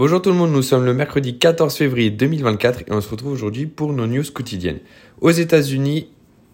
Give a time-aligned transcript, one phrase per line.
[0.00, 3.32] Bonjour tout le monde, nous sommes le mercredi 14 février 2024 et on se retrouve
[3.32, 4.78] aujourd'hui pour nos news quotidiennes.
[5.20, 6.08] Aux États-Unis,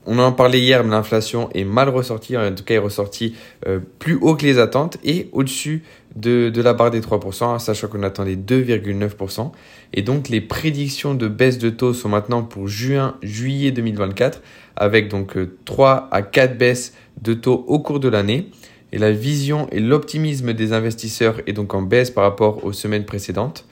[0.04, 3.37] on en parlait hier, mais l'inflation est mal ressortie, en tout cas est ressortie
[3.69, 5.85] euh, plus haut que les attentes et au-dessus
[6.17, 9.52] de, la barre des 3%, sachant qu'on attendait 2,9%.
[9.92, 14.42] Et donc les prédictions de baisse de taux sont maintenant pour juin, juillet 2024,
[14.74, 18.50] avec donc 3 euh, à 4 baisses de taux au cours de l'année.
[18.96, 23.04] Et la vision et l'optimisme des investisseurs est donc en baisse par rapport aux semaines
[23.04, 23.66] précédentes.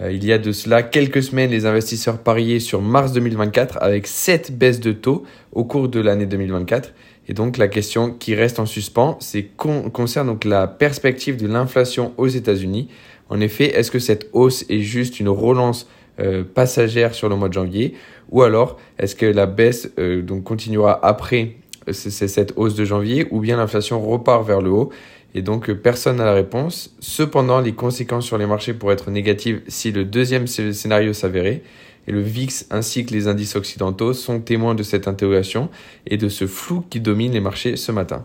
[0.00, 4.08] Euh, il y a de cela quelques semaines, les investisseurs pariaient sur mars 2024 avec
[4.08, 6.94] 7 baisses de taux au cours de l'année 2024.
[7.28, 12.12] Et donc la question qui reste en suspens, c'est concerne donc la perspective de l'inflation
[12.16, 12.88] aux États-Unis.
[13.28, 15.88] En effet, est-ce que cette hausse est juste une relance
[16.18, 17.94] euh, passagère sur le mois de janvier?
[18.32, 21.54] Ou alors est-ce que la baisse euh, continuera après
[21.92, 24.90] cette hausse de janvier ou bien l'inflation repart vers le haut
[25.36, 26.96] et donc euh, personne n'a la réponse.
[26.98, 31.62] Cependant, les conséquences sur les marchés pourraient être négatives si le deuxième scénario s'avérait.
[32.08, 35.68] Et le VIX ainsi que les indices occidentaux sont témoins de cette interrogation
[36.06, 38.24] et de ce flou qui domine les marchés ce matin.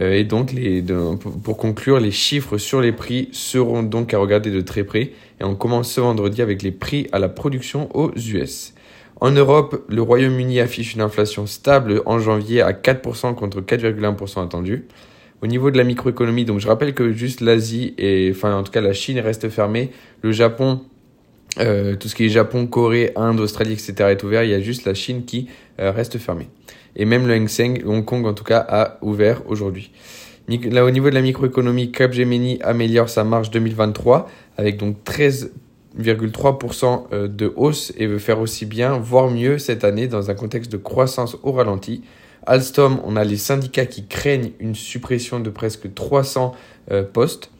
[0.00, 0.54] Euh, et donc,
[1.42, 5.12] pour conclure, les chiffres sur les prix seront donc à regarder de très près.
[5.40, 8.72] Et on commence ce vendredi avec les prix à la production aux US.
[9.20, 14.84] En Europe, le Royaume-Uni affiche une inflation stable en janvier à 4% contre 4,1% attendu.
[15.42, 18.72] Au niveau de la microéconomie, donc je rappelle que juste l'Asie et enfin en tout
[18.72, 19.90] cas la Chine reste fermée,
[20.22, 20.82] le Japon,
[21.58, 23.94] euh, tout ce qui est Japon, Corée, Inde, Australie, etc.
[24.10, 24.44] est ouvert.
[24.44, 25.48] Il y a juste la Chine qui
[25.80, 26.48] euh, reste fermée.
[26.94, 29.90] Et même le Hang Seng, Hong Kong en tout cas, a ouvert aujourd'hui.
[30.48, 35.52] Là, au niveau de la microéconomie, Capgemini améliore sa marge 2023 avec donc 13
[35.98, 40.34] 8,3% euh, de hausse et veut faire aussi bien, voire mieux cette année dans un
[40.34, 42.02] contexte de croissance au ralenti.
[42.46, 46.54] Alstom, on a les syndicats qui craignent une suppression de presque 300
[46.90, 47.50] euh, postes.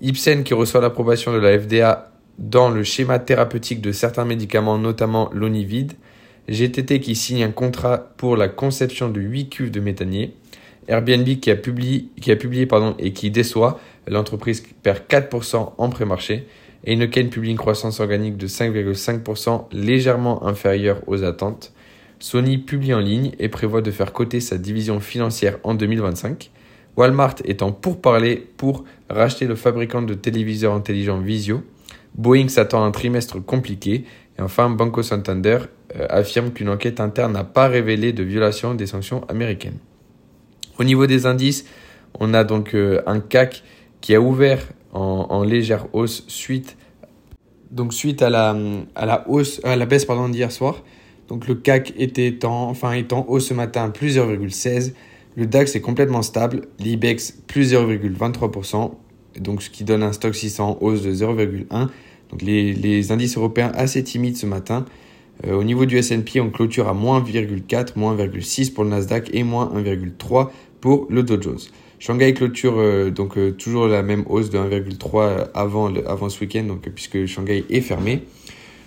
[0.00, 5.30] Ipsen qui reçoit l'approbation de la FDA dans le schéma thérapeutique de certains médicaments, notamment
[5.32, 5.92] l'onivide.
[6.48, 10.34] GTT qui signe un contrat pour la conception de 8 cuves de méthanier.
[10.88, 12.08] Airbnb qui a publié,
[12.98, 16.46] et qui déçoit, l'entreprise perd 4% en pré-marché.
[16.84, 21.72] Et Heineken publie une croissance organique de 5,5% légèrement inférieure aux attentes.
[22.18, 26.50] Sony publie en ligne et prévoit de faire coter sa division financière en 2025.
[26.96, 31.62] Walmart est en pourparlers pour racheter le fabricant de téléviseurs intelligents Visio.
[32.14, 34.04] Boeing s'attend à un trimestre compliqué.
[34.38, 35.58] Et enfin, Banco Santander
[35.96, 39.78] euh, affirme qu'une enquête interne n'a pas révélé de violation des sanctions américaines.
[40.78, 41.64] Au niveau des indices,
[42.18, 43.62] on a donc euh, un CAC
[44.00, 44.60] qui a ouvert
[44.92, 46.76] en, légère hausse suite,
[47.70, 48.56] donc suite à la,
[48.94, 50.82] à la hausse, à la baisse d'hier soir.
[51.28, 54.92] Donc le CAC était en, enfin, est en haut ce matin plus 0,16.
[55.34, 56.62] Le DAX est complètement stable.
[56.78, 58.92] L'IBEX plus 0,23%.
[59.40, 61.88] Donc ce qui donne un stock 600 en hausse de 0,1.
[62.30, 64.84] Donc les, les, indices européens assez timides ce matin.
[65.46, 69.30] Euh, au niveau du S&P, on clôture à moins 1,4, moins 1,6 pour le Nasdaq
[69.32, 70.50] et moins 1,3
[70.80, 71.58] pour le Dow Jones.
[72.04, 76.64] Shanghai clôture euh, donc euh, toujours la même hausse de 1,3 avant, avant ce week-end,
[76.64, 78.22] donc puisque Shanghai est fermé.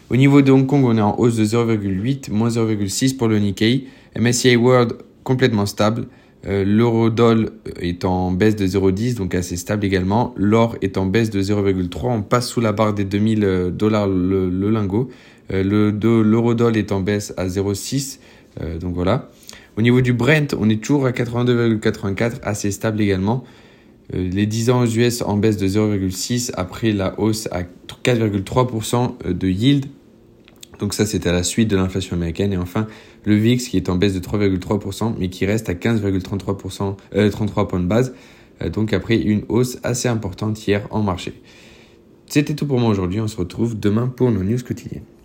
[0.09, 3.39] Au niveau de Hong Kong, on est en hausse de 0,8, moins 0,6 pour le
[3.39, 3.87] Nikkei.
[4.19, 6.07] MSCI World complètement stable.
[6.45, 10.33] Euh, L'euro-doll est en baisse de 0,10, donc assez stable également.
[10.35, 14.09] L'or est en baisse de 0,3, on passe sous la barre des 2000 euh, dollars
[14.09, 15.09] le, lingot.
[15.53, 18.19] Euh, L'euro-doll est en baisse à 0,6,
[18.59, 19.29] euh, donc voilà.
[19.78, 23.44] Au niveau du Brent, on est toujours à 82,84, assez stable également.
[24.13, 27.63] Euh, les 10 ans aux US en baisse de 0,6 après la hausse à
[28.03, 29.88] 4,3% de yield.
[30.80, 32.53] Donc ça, c'était à la suite de l'inflation américaine.
[32.53, 32.88] Et enfin,
[33.25, 37.68] le VIX qui est en baisse de 3,3%, mais qui reste à 15,33 euh, 33
[37.68, 38.13] points de base.
[38.62, 41.34] Euh, donc après une hausse assez importante hier en marché.
[42.28, 43.19] C'était tout pour moi aujourd'hui.
[43.19, 45.03] On se retrouve demain pour nos news quotidiennes.